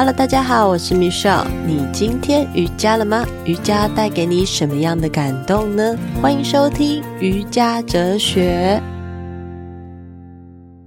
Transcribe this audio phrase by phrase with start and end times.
[0.00, 1.46] Hello，大家好，我是 Michelle。
[1.66, 3.22] 你今天瑜伽了吗？
[3.44, 5.94] 瑜伽带给你什么样的感动呢？
[6.22, 8.82] 欢迎收听瑜伽哲学。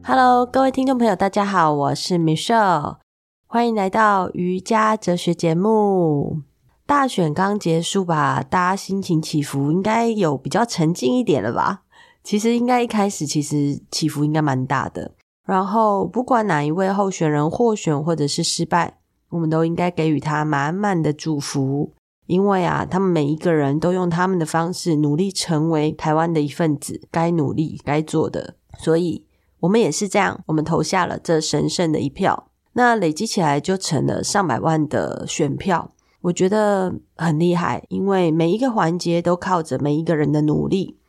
[0.04, 2.96] Hello，各位听众朋友，大家好，我是 Michelle。
[3.46, 6.40] 欢迎来到瑜伽哲学节目。
[6.88, 11.84] 大选刚结束吧，大家心情起伏应该有比较沉静一点了吧？
[12.24, 15.12] 其实应该一开始其实起伏应该蛮大的。
[15.46, 19.02] 然后不管哪一位候选人获选或者是失败。
[19.34, 21.92] 我们都应该给予他满满的祝福，
[22.28, 29.26] 因为啊，他们每一个人都用他们的方式努力成为台湾的一份子，该努力该做的，所以
[29.62, 41.00] 我们也是这样，我们投下了这神圣的一票，那累积起来就成了上百万的选票，我觉得很厉害，因为每一个环节都靠着每一个人的努力，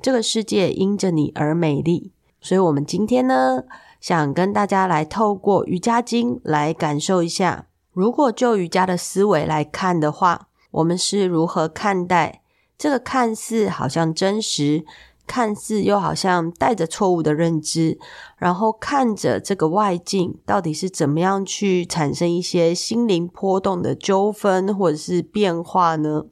[0.00, 3.64] 这个世界因着你而美丽，所以我们今天呢，
[4.06, 12.40] 想跟大家来透过瑜伽经来感受一下，如果就瑜伽的思维来看的话，我们是如何看待
[12.78, 14.84] 这个看似好像真实，
[15.26, 17.98] 看似又好像带着错误的认知，
[18.36, 26.26] 然后看着这个外境到底是怎么样去产生一些心灵波动的纠纷或者是变化呢？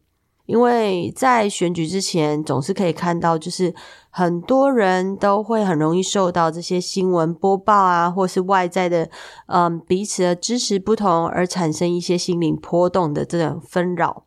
[0.46, 3.74] 因为在选举之前，总是可以看到，就是
[4.10, 9.08] 很多人都会很容易受到这些新闻播报啊，或是外在的，
[9.46, 14.24] 嗯，彼此的支持不同而产生一些心灵波动的这种纷扰。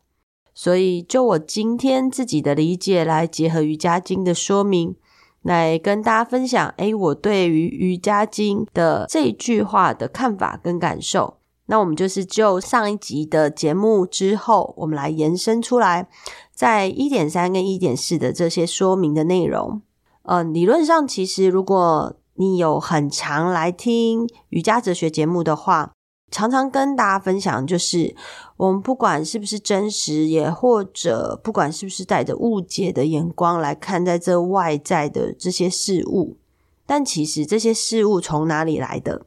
[0.52, 4.96] 所以，就我今天自己的理解来结合瑜伽经的说明，
[5.42, 11.37] 来跟大家分享，诶，我对于瑜伽经的这句话的看法跟感受。
[11.70, 16.08] 那我们就是就上一集的节目之后，我们来延伸出来，
[16.54, 19.82] 在一点三跟一点四的这些说明的内容。
[20.22, 25.92] 呃，理论上其实如果你有很常来听瑜伽哲学节目的话，
[26.30, 28.16] 常常跟大家分享，就是
[28.56, 36.38] 我们不管是不是真实，也或者不管是不是带着误解的眼光来看待这外在的这些事物，
[36.86, 39.26] 但其实这些事物从哪里来的？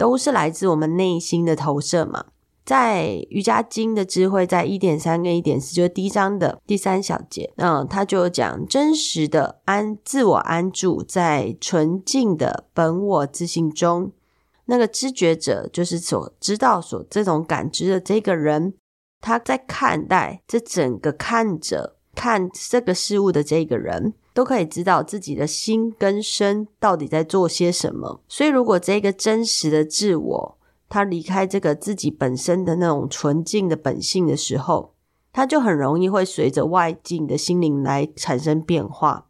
[0.00, 2.24] 都是来自我们内心的投射嘛。
[2.64, 14.10] 在瑜伽经的智慧，在一点三跟一点四，就是第一章的第三小节，嗯，他就讲真实的安自我安住在纯净的本我自信中。
[14.64, 18.72] 那个知觉者，就是所知道、所这种感知的这个人，
[19.20, 24.14] 他在看待这整个看着看这个事物的这个人。
[24.32, 28.20] 都可以知道自己的心跟身到底在做些什么。
[28.28, 30.58] 所以，如果这个真实的自我，
[30.88, 34.94] 他离开这个自己本身的那种纯净的本性的时候，
[35.32, 39.26] 他就很容易会随着外境的心灵来产生变化。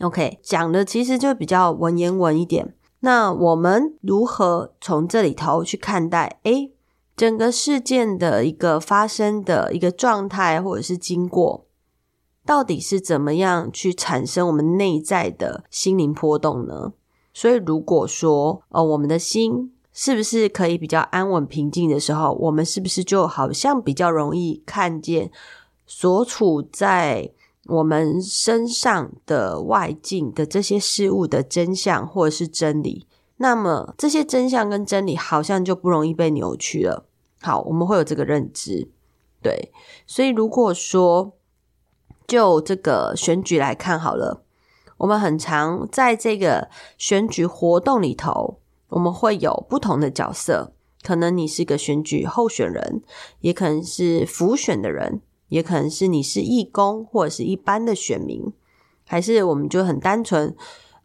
[0.00, 2.74] OK，讲的其实就比较文言文一点。
[3.00, 6.40] 那我们如何从这里头去看待？
[6.42, 6.72] 诶，
[7.16, 11.67] 整个事件的一个发生的一个状态，或者是经过。
[12.48, 16.94] 到底是怎么样去产生我们内在的心灵波动呢？
[17.34, 25.30] 所以，如果说，呃，我们的心是不是可以比较安稳平静的时候，我们是不是就好像比较容易看见
[25.86, 27.30] 所处在
[27.66, 33.06] 我们身上的外境的这些事物的真相或者是真理？
[33.36, 37.04] 那么，这些真相跟真理好像就不容易被扭曲了。
[37.42, 38.88] 好，我们会有这个认知。
[39.42, 39.70] 对，
[40.06, 41.34] 所以如果说，
[42.28, 44.42] 就这个选举来看好了，
[44.98, 46.68] 我们很常在这个
[46.98, 48.58] 选举活动里头，
[48.90, 50.74] 我们会有不同的角色。
[51.02, 53.02] 可能你是个选举候选人，
[53.40, 58.52] 也可能是辅选的人，也可能是你是义工或者是一般的选民，
[59.06, 60.54] 还是我们就很单纯，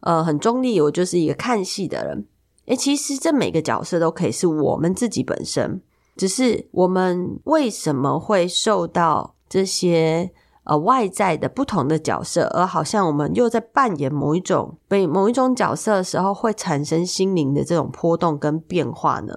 [0.00, 2.26] 呃，很中立，我就是一个看戏的人。
[2.66, 5.80] 诶，其实这每个角色都可以是我们自己本身，
[6.16, 10.30] 只是我们为什么会受到这些。
[10.64, 19.34] 呃，外在的不同的角色，而好像我们又在扮演某一种被某一种角色的时候，会产生心灵的这种波动跟变化呢？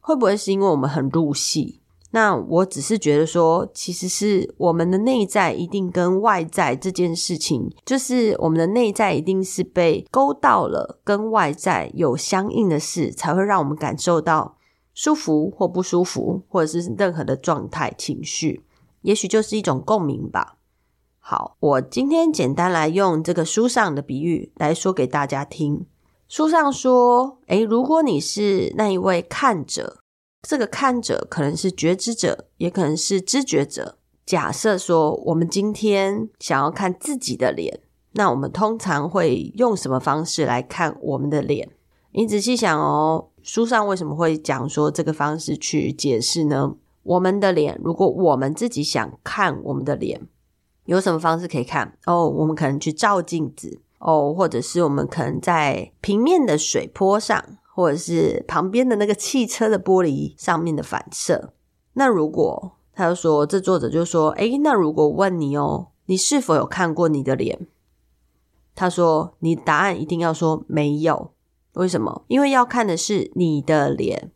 [0.00, 1.80] 会不会是因为我们很入戏？
[2.12, 14.56] 那我只是觉得说，其实是我们的内在一定跟外在这件事情，就是我们的内在一定是被勾到了，跟外在有相应的事，才会让我们感受到
[14.92, 18.64] 舒服或不舒服，或者是任何的状态情绪。
[19.02, 20.56] 也许就是一种共鸣吧。
[21.18, 25.86] 好，我今天简单来用这个书上的比喻来说给大家听。
[26.28, 29.98] 书上说，诶，如果你是那一位看者，
[30.42, 33.98] 这个看者可能是觉知者，也可能是知觉者。
[34.24, 37.80] 假设说，我们今天想要看自己的脸，
[38.12, 41.68] 那我们通常会用什么方式来看我们的脸？
[42.12, 46.74] 你仔细想哦，书上为什么会讲说这个方式去解释呢？
[47.02, 50.28] 我们的脸，如果我们自己想看我们的脸，
[50.84, 51.96] 有什么方式可以看？
[52.06, 57.42] 哦，我们可能去照镜子哦，或者是我们可能在平面的水坡上，
[57.74, 61.52] 或者是旁边的那个汽车的玻璃上面的反射。
[61.94, 67.66] 那如果他就说，这作者就说，诶，那如果问你哦，你是否有看过你的脸？
[68.74, 71.32] 他说，你答案一定要说没有。
[71.74, 72.24] 为什么？
[72.28, 74.32] 因为要看的是你的脸，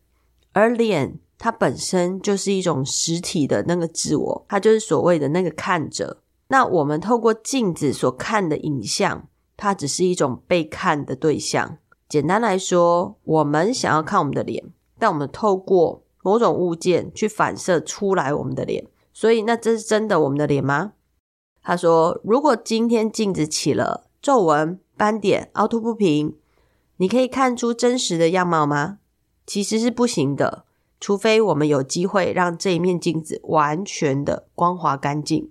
[0.53, 1.19] 而脸。
[1.39, 6.23] 它本身就是一种实体的那个自我，它就是所谓的那个看者。
[6.49, 11.79] 那我们透过镜子所看的影像，它只是一种被看的对象。
[12.09, 14.63] 简单来说，我们想要看我们的脸，
[14.99, 18.87] 但我们透过某种物件去反射出来我们的脸。
[19.13, 20.93] 所以，那这是真的我们的脸吗？
[21.63, 26.37] 他说，如果今天镜子起了皱纹、斑点、凹凸不平，
[26.99, 28.99] 你可以看出真实的样貌吗？
[29.47, 30.65] 其实是不行的。
[31.05, 35.51] 除非我们有机会让这一面镜子完全的光滑干净，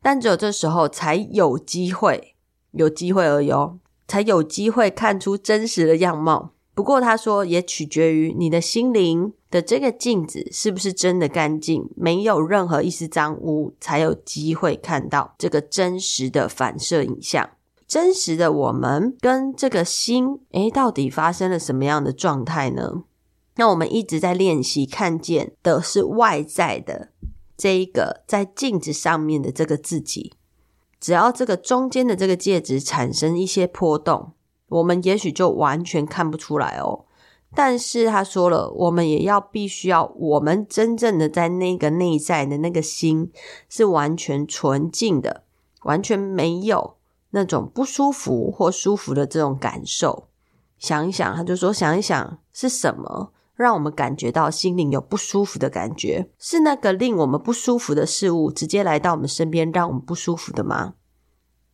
[0.00, 2.34] 但只有这时候才有机会，
[2.70, 3.76] 有机会而已哦，
[4.08, 6.52] 才有机会看出真实的样貌。
[6.74, 17.50] 不过他说，也取决于你的心灵的这个镜子是不是真的干净，没有任何一丝脏污，才有机会看到这个真实的反射影像。
[17.86, 23.02] 真实的我们跟这个心，诶，到底发生了什么样的状态呢？
[23.56, 27.08] 那我们一直在练习看见的是外在的
[27.56, 30.34] 这一个在镜子上面的这个自己，
[31.00, 34.32] 只要这个中间的这个介质产生一些波动，
[34.68, 37.06] 我们也许就完全看不出来哦。
[37.54, 43.32] 但是他说了，我们也要必须要，我们真正的在那个内在的那个心
[43.70, 45.44] 是完全纯净的，
[45.84, 46.96] 完全没有
[47.30, 50.28] 那种不舒服或舒服的这种感受。
[50.78, 53.32] 想一想，他就说，想一想是什么？
[53.56, 60.94] 让我们感觉到心灵有不舒服的感觉，是那个令我们不舒服的事物直接来到我们身边，让我们不舒服的吗？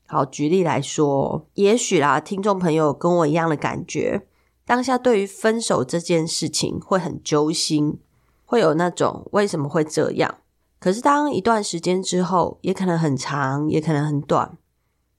[0.06, 4.26] 好，举例来说，也许啦，听众朋友跟我一样的感觉，
[4.64, 7.98] 当下对于分手这件事情会很揪心，
[8.44, 10.38] 会有那种为什么会这样？
[10.78, 14.56] 可是当一段时间之后，也可能很长，也可能很短，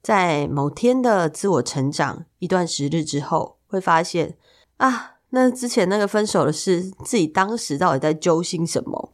[0.02, 4.38] 在某天的自我成长一段时日之后，会发现
[4.78, 5.13] 啊。
[5.36, 9.14] 那之前那个分手的事，自己当时到底在揪心什么？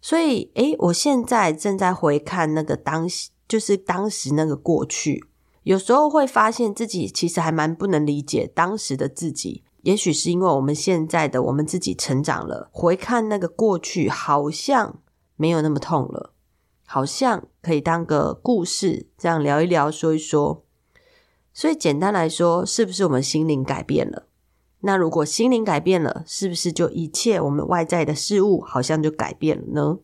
[0.00, 5.22] 所以，诶，我现在正在回看那个当时，就是当时那个过去，
[5.64, 9.62] 有时候会发现自己其实还蛮不能理解当时的自己。
[9.82, 15.00] 也许是因为我们现在的我们自己成长了，回看那个过去，好像
[15.36, 16.32] 没有那么痛了，
[16.86, 20.64] 好像可以当个故事这样聊一聊，说一说。
[21.52, 24.28] 所以，简单来说，是不是我们心灵改变了？
[24.80, 29.98] 那如果心灵改变了，是不是就一切我们外在的事物好像就改变了呢？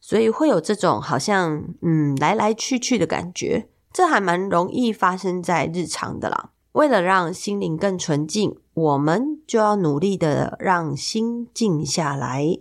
[0.00, 6.50] 所以会有这种好像嗯来来去去的感觉，这还蛮容易发生在日常的啦。
[6.72, 12.58] 为了让心灵更纯净，我们就要努力的让心静下来。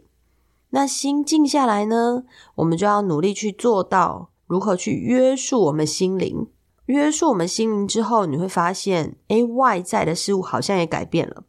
[0.70, 2.24] 那心静下来呢，
[2.56, 6.48] 我们就要努力去做到如何去约束我们心灵。
[6.88, 11.44] 约束我们心灵之后，你会发现，诶，外在的事物好像也改变了。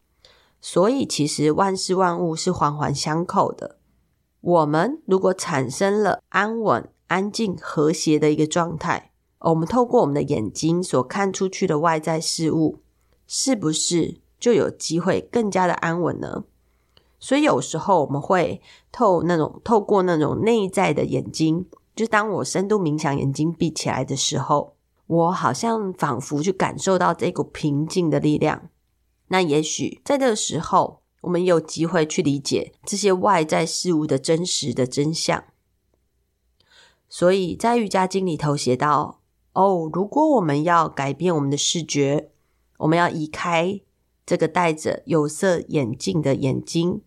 [0.67, 3.77] 所以，其实万事万物是环环相扣的。
[4.41, 12.81] 我们如果产生了安稳、安静、和谐的一个状态，我们透过我们的眼睛所看出去的外在事物，
[13.27, 16.44] 是不是就有机会更加的安稳呢？
[17.21, 28.71] 所以，有时候我们会透那种透过那种内在的眼睛，就当我深度冥想，眼睛闭起来的时候，我好像仿佛去感受到这股平静的力量。
[29.34, 35.43] 那也许在这个时候，我们有机会去理解这些外在事物的真实的真相。
[37.08, 39.19] 所以在瑜伽经里头写到：
[39.55, 42.31] 哦，如果我们要改变我们的视觉，
[42.79, 43.81] 我们要移开
[44.24, 47.03] 这个戴着有色眼镜的眼睛，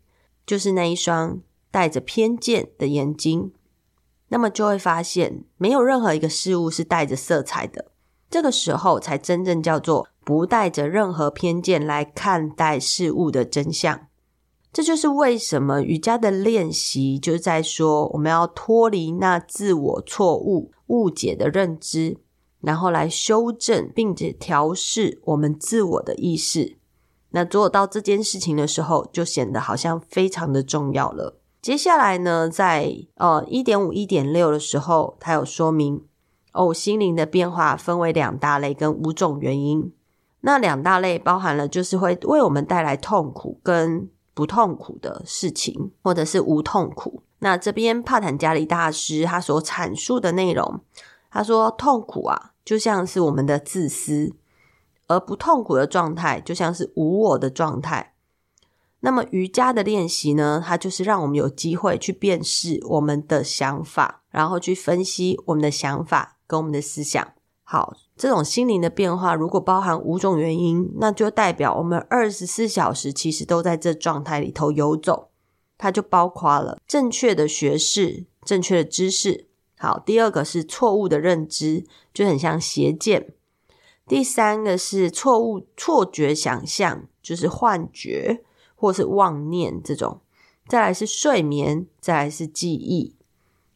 [0.46, 1.40] 就是那一双
[1.72, 3.54] 带着偏见的眼睛，
[4.28, 7.94] 那么就会发现没有任何一个事物是带着色彩的。
[8.30, 10.10] 这个时候才真正叫做。
[10.28, 14.08] 不带着任何偏见来看待事物的真相，
[14.74, 22.18] 这就是为什么瑜伽的练习就是在说，我们要脱离那自我错误、误解的认知，
[22.60, 26.78] 然后来修正并且调试我们自我的意识。
[27.30, 31.40] 那做到这件事情的时候，就显得好像非常的重要了。
[31.62, 36.04] 接下来呢，在呃一点五、一点六的时候，它有说明
[36.52, 39.94] 哦，心灵的变化分为两大类跟五种原因。
[40.42, 47.24] 那两大类包含了就是会为我们带来痛苦跟不痛苦的事情，或者是无痛苦。
[47.40, 50.82] 那这边帕坦加里大师他所阐述的内容，
[51.30, 54.34] 他说痛苦啊，就像是我们的自私，
[55.08, 58.14] 而不痛苦的状态就像是无我的状态。
[59.02, 67.28] 那么瑜伽的练习呢，它就是让我们有机会去辨识我们的想法，然后去分析我们的想法跟我们的思想。
[67.64, 75.30] 好，这种心灵的变化如果包含五种原因，那就代表我们二十四小时其实都在这状态里头游走。
[75.78, 79.48] 它就包括了正确的学识、正确的知识。
[79.78, 83.34] 好，第二个是错误的认知，就很像邪见。
[84.08, 88.44] 第三个是错误错觉想象，就是幻觉。
[88.80, 90.22] 或是妄念这种，
[90.68, 93.16] 再来是睡眠，再来是记忆。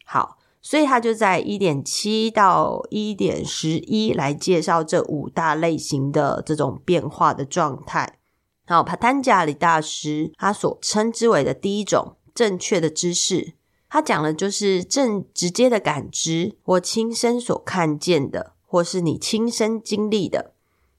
[0.06, 8.20] 好，所以他就在一点七到一点十一来介绍这五大类型的这种变化的状态。
[8.68, 13.54] 好，帕坦加里大师他所称之为的第一种正确的知识，
[13.90, 20.54] 他讲的就是正直接的感知，或亲身所看见的，或是你亲身经历的，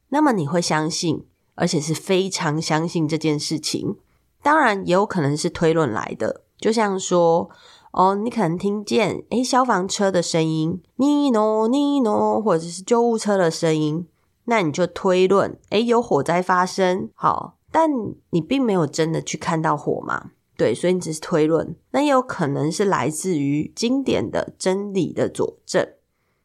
[0.09, 1.27] 那么你会相信。
[1.55, 3.97] 而且是非常相信这件事情，
[4.43, 6.41] 当然也有可能是推论来的。
[6.59, 7.51] 就像说，
[7.93, 14.07] 哦，你可能听见诶消防车的声音，尼诺尼诺，或者是救护车的声音，
[14.47, 17.11] 那你就推论，诶有火灾发生。
[17.15, 17.91] 好，但
[18.31, 20.33] 你并没有真的去看到火嘛？
[20.57, 21.77] 对，所以你只是推论。
[21.93, 25.87] 那也有可能是来自于经典的真理的佐证。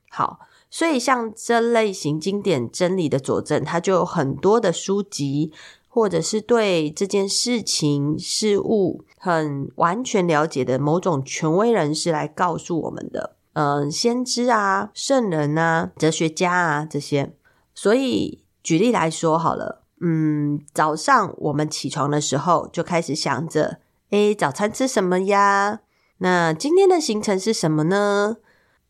[0.10, 0.40] 好。
[0.70, 5.54] 所以，像这类型经典真理的佐证，它就有很多的书籍，
[5.98, 17.34] 或者是对这件事情事物很完全了解的某种权威人士来告诉我们的，嗯，先知啊、圣人啊、哲学家啊这些。
[17.74, 23.80] 所以，举例来说好了，嗯，早上我们起床的时候就开始想着，
[24.12, 25.80] 诶，早餐吃什么呀？
[26.20, 28.38] 那今天的行程是什么呢？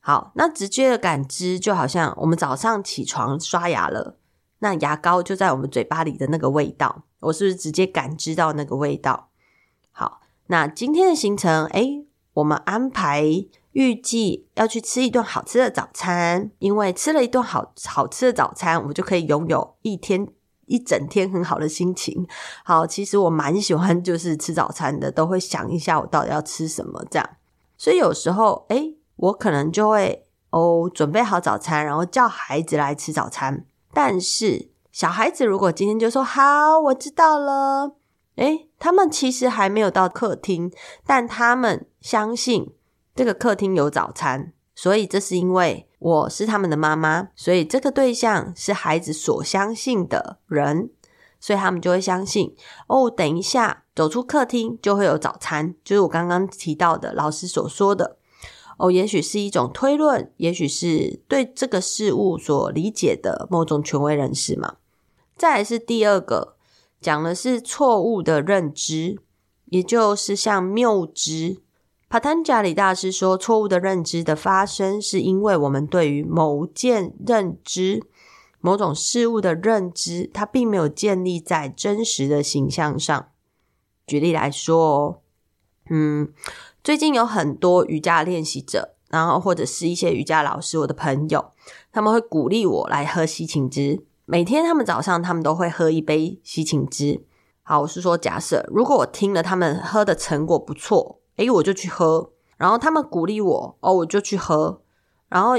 [0.01, 4.17] 好，那直接的感知就好像我们早上起床刷牙了，
[4.59, 9.29] 那牙膏就在我们嘴巴里的那个味道，我是不是直接感知到那个味道？
[9.91, 13.23] 好，那今天的行程，诶，我们安排
[13.73, 20.27] 预计要去吃一顿好吃的早餐，因为吃了一顿好好吃的早餐，我们就可以拥有一天
[20.65, 22.27] 一整天很好的心情。
[22.63, 27.29] 好，其实我蛮喜欢就是吃早餐的，都会想一下我到底要吃什么这样，
[27.77, 33.65] 所以有时候，诶我可能就会哦，准备好早餐，然后叫孩子来吃早餐。
[33.99, 37.95] 但是小孩子如果今天就说好，我知道了，
[38.35, 40.71] 诶，他们其实还没有到客厅，
[41.03, 42.75] 但他们相信
[43.15, 50.91] 这个客厅有早餐，所以这是因为我是他们的妈妈，所以这个对象是孩子所相信的人，
[51.39, 58.17] 所以他们就会相信哦，等一下走出客厅就会有早餐，就是我刚刚提到的老师所说的。
[58.77, 64.77] 哦，也许是一种推论，也许是对这个事物所理解的某种权威人士嘛。
[65.35, 66.55] 再来是第二个，
[67.01, 69.19] 讲的是错误的认知，
[69.65, 71.61] 也就是像谬知。
[72.09, 78.01] 帕坦加里大师说，错误的认知的发生，是因为我们对于某件认知、
[78.61, 83.27] 某种事物的认知，它并没有建立在真实的形象上。
[84.05, 85.21] 举例来说，
[85.89, 86.29] 嗯。
[86.83, 91.51] 最近有很多瑜伽练习者，然后或者是一些瑜伽老师，我的朋友，
[91.91, 94.05] 他们会鼓励我来喝西芹汁。
[94.25, 97.25] 每天他们早上，他们都会喝一杯西芹汁。
[97.61, 102.31] 好，我是说，假设如果我听了他们喝的成果不错，诶，我就去喝。
[102.55, 104.81] 然后他们鼓励我，哦，我就去喝。
[105.27, 105.55] 然后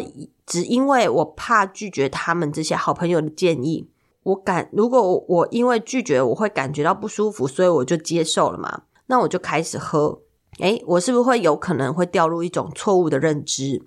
[0.47, 3.91] 只因为我怕拒绝他们这些好朋友的建议，
[4.23, 8.85] 我感如果我因为拒绝我会感觉到不舒服，所以我就接受了嘛。
[9.09, 10.23] 那我就开始喝。
[10.61, 13.83] 诶，我是不是会有可能会掉入一种错误的认知？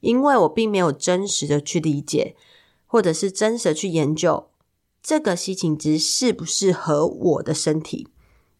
[0.00, 2.34] 因为我并没有真实的去理解，
[2.86, 4.48] 或者是真实的去研究
[5.02, 8.08] 这个西芹汁适不适合我的身体。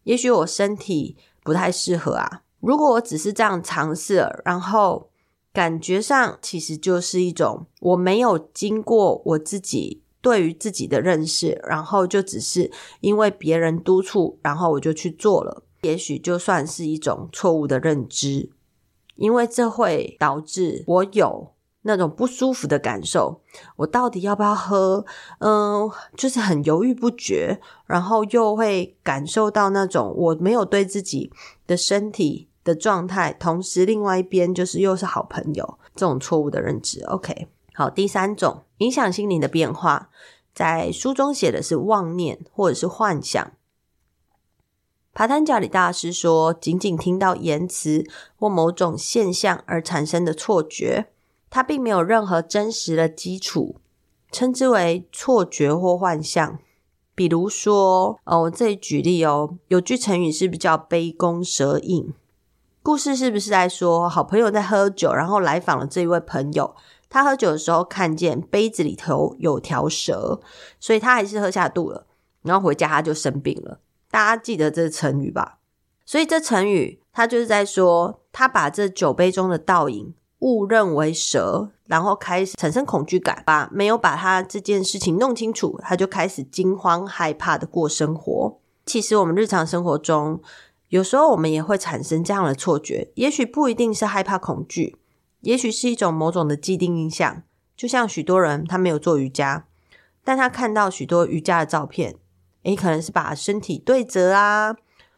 [0.03, 2.43] 也许我身体不太适合啊。
[2.59, 5.09] 如果我只是这样尝试，然后
[5.53, 15.63] 感觉上其实就是一种我没有经过我自己对于自己的认识，然后就只是因为别人督促，然后我就去做了。
[15.81, 18.49] 也许就算是一种错误的认知，
[19.15, 23.41] 因为这会导致我有那种不舒服的感受。
[23.77, 25.05] 我到底要不要喝？
[25.39, 31.31] 嗯，就是很犹豫不决，然后又会感受到那种我没有对自己
[31.65, 37.01] 的身体的状态，同时另外一边就是又是好朋友，这种错误的认知。
[37.05, 40.09] OK，好，第三种影响心灵的变化。
[40.53, 43.51] 在书中写的是妄念或者是幻想。
[45.19, 48.05] 帕坦加里大师说，仅仅听到言辞
[48.37, 51.07] 或某种现象而产生的错觉，
[51.49, 53.75] 它并没有任何真实的基础，
[54.31, 56.57] 称之为错觉或幻象。
[57.13, 62.13] 比如说，哦，我这里举例哦，有句成语是不是叫杯弓蛇影？
[62.81, 66.73] 故事是不是在说，好朋友在喝酒，然后来访了这一位朋友，
[67.09, 70.39] 他喝酒的时候看见杯子里头有条蛇，
[70.79, 72.07] 所以他还是喝下肚了，
[72.43, 73.81] 然后回家他就生病了。
[74.11, 75.59] 大家记得这成语吧？
[76.05, 88.59] 所以这成语他就是在说，他把这酒杯中的倒影误认为蛇，然后开始产生恐惧感，把没有把他这件事情弄清楚，他就开始惊慌害怕的过生活。
[88.85, 90.41] 其实我们日常生活中，
[90.87, 94.97] 有时候我们也会产生这样的错觉，也许不一定是害怕恐惧，
[95.41, 97.43] 也许是一种某种的既定印象。
[97.77, 99.67] 就像许多人他没有做瑜伽，
[100.23, 102.15] 但他看到许多瑜伽的照片。
[102.63, 104.75] 你，可能是把身体对折啊，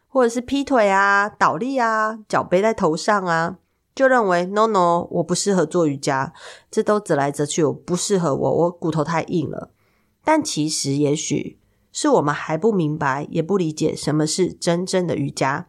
[0.08, 3.58] 或者是劈腿啊、倒立啊、脚背在头上啊，
[3.96, 6.34] 就认为 no no，我不适合做瑜伽，
[6.70, 9.72] 这都折来折去，我不适合我，我骨头太硬了。
[10.24, 11.58] 但其实，也许
[11.92, 15.68] 是我们还不明白，也不理解什么是真正的瑜伽，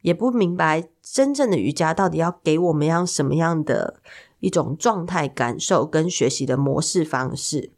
[0.00, 4.00] 也不明白真正的瑜伽到底要给我们样什么样的
[4.40, 7.72] 一种状态、感受跟学习的模式方式。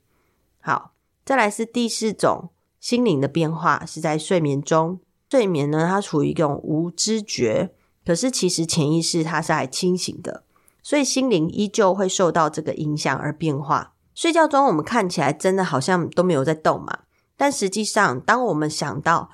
[0.61, 0.93] 好，
[1.25, 2.51] 再来是第四种。
[2.81, 4.99] 心灵的变化是在睡眠中，
[5.31, 7.75] 睡眠呢，它处于一种无知觉，
[8.07, 10.45] 可是其实潜意识它是还清醒的，
[10.83, 13.93] 所以心灵依旧会受到这个影响而变化。
[14.15, 17.01] 睡觉中我们看起来真的好像都没有在动嘛，
[17.37, 19.29] 但实际上，当我们想到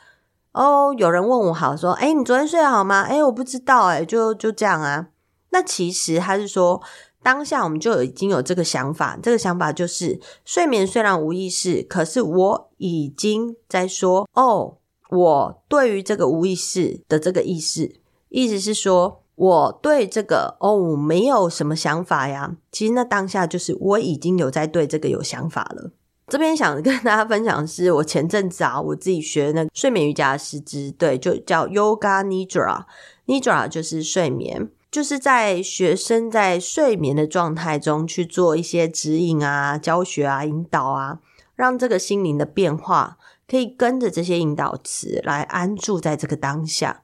[0.52, 3.02] 哦，有人问我好说，诶，你昨天睡得好吗？
[3.02, 5.08] 诶，我不知道，诶，就就这样啊。
[5.50, 6.82] 那其实他是说。
[7.26, 14.76] 当下我们就已经有这个想法，这个想法就是睡眠虽然无意识，可是我已经在说哦，
[15.10, 17.96] 我对于这个无意识的这个意识，
[18.28, 22.54] 意思是说我对这个哦没有什么想法呀。
[22.70, 25.90] 其实那当下就是我已经有在对这个有想法了。
[26.28, 34.70] 这边想跟大家分享的是，我前阵子啊，我自己学那睡眠瑜伽的师资，对，就叫 Yoga Nidra，Nidra 就是睡眠。
[34.96, 41.20] 就是在学生在睡眠的状态中去做一些指引啊、教学啊、引导啊，
[41.54, 47.02] 让这个心灵的变化可以跟着这些引导词来安住在这个当下。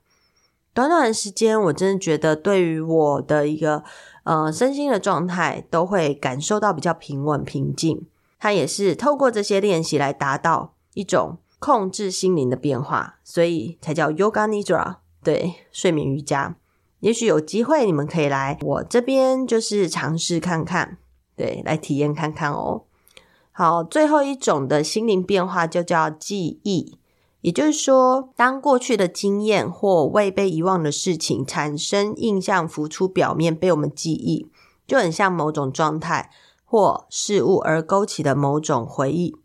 [0.73, 3.85] 短短的时间，我真的觉得对于我的一个
[4.25, 8.07] 呃身心的状态都会感受到比较平稳平静。
[8.39, 16.57] 它也是透过这些练习来达到一种控制心灵的变化，所以才叫 Yoga Nidra，对，睡眠瑜伽。
[17.03, 20.99] 也许有机会，你们可以来我这边，就是尝试看看，
[21.35, 22.83] 对，来体验看看哦。
[23.51, 26.97] 好，最后一种的心灵变化就叫记忆，
[27.41, 34.49] 也就是说，当过去的经验或未被遗忘的事情产生印象浮出表面，被我们记忆，
[34.87, 36.31] 就很像某种状态
[36.65, 39.37] 或事物而勾起的某种回忆，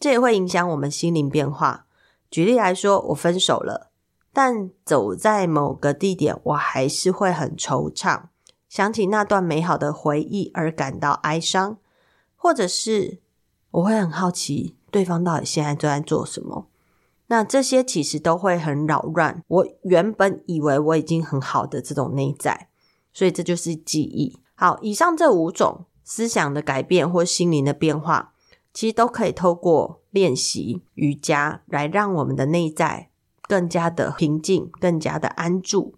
[0.00, 1.86] 这也会影响我们心灵变化。
[2.28, 3.92] 举例来说，我分手了。
[4.34, 8.24] 但走在某个地点，我还是会很惆怅，
[8.68, 11.78] 想起那段美好的回忆而感到哀伤，
[12.34, 13.20] 或者是
[13.70, 16.66] 我会很好奇对方到底现在正在做什么。
[17.28, 22.68] 那这些其实都会很扰乱我原本以为我已经很好的这种内在，
[23.12, 24.38] 所以这就是记忆。
[24.56, 28.34] 好，以上这五种思想的改变或心灵的变化，
[28.72, 33.10] 其实都可以透过练习瑜伽来让我们的内在。
[33.48, 35.94] 更加的平静，更加的安住。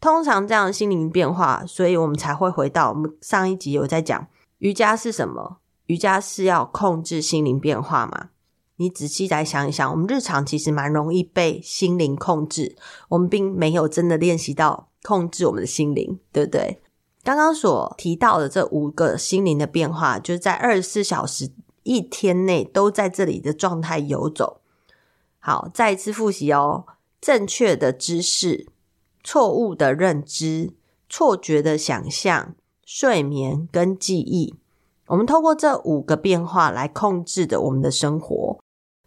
[0.00, 5.58] 通常这样心灵变化，所以我们才会回到我们上一集有在讲瑜伽是什么？
[5.86, 8.28] 瑜伽是要控制心灵变化嘛？
[8.76, 12.76] 你仔细来想一想，我们日常其实蛮容易被心灵控制，
[13.08, 16.80] 我们并没有真的练习到控制我们的心灵，对不对？
[17.24, 21.50] 刚刚所提到的这五个心灵的变化，就是在二十四小时
[21.82, 24.60] 一天内都在这里的状态游走。
[25.38, 26.86] 好，再一次复习哦。
[27.20, 28.68] 正确的知识、
[29.24, 30.74] 错误的认知、
[31.08, 34.54] 错觉的想象、睡眠跟记忆，
[35.06, 38.58] 我们透过这五个变化来控制的我们的生活。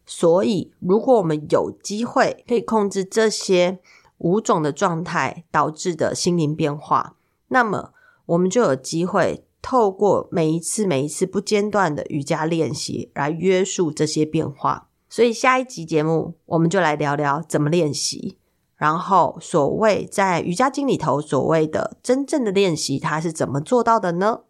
[0.06, 3.80] 所以，如果我们有机会可以控制这些
[4.18, 7.16] 五种的状态导致的心灵变化，
[7.48, 7.94] 那么
[8.26, 14.90] 我们就有机会透过每一次、每一次不间断的瑜伽练习来约束这些变化。
[15.12, 18.38] 所以下一集节目，我们就来聊聊怎么练习。
[18.78, 24.44] 然后，所谓在瑜伽经里头所谓的真正的练习，它是怎么做到的呢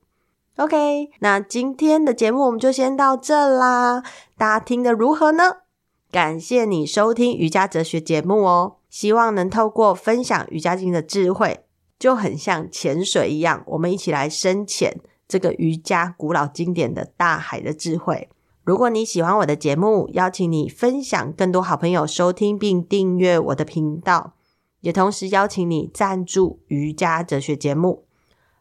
[0.58, 4.04] ？OK，那今天的节目我们就先到这啦，
[4.38, 5.58] 大家听得如何呢？
[6.12, 11.66] 感谢你收听瑜伽哲学节目哦，希望能透过分享瑜伽经的智慧，
[11.98, 18.30] 就很像潜水一样，我们一起来深潜这个瑜伽古老经典的大海的智慧。
[18.64, 24.34] 如果你喜欢我的节目，邀请你分享更多好朋友收听，并订阅我的频道，
[24.82, 28.06] 也同时邀请你赞助瑜伽哲学节目。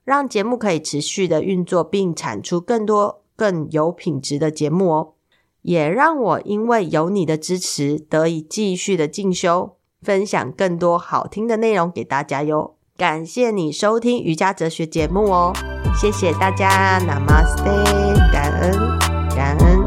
[0.02, 5.12] 让节目可以持续的运作，并产出更多更有品质的节目哦。
[5.62, 12.76] 也让我因为有你的支持，得以继续的进修，分享更多好听的内容给大家哟。
[12.96, 15.52] 感谢你收听瑜伽哲学节目哦，
[16.00, 19.79] 谢谢大家，Namaste，感恩。